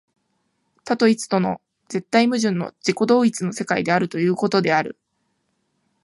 [0.83, 4.97] 多と一との絶対矛盾の自己同一の世界であるということである。